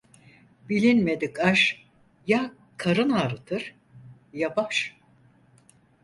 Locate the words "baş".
4.55-4.95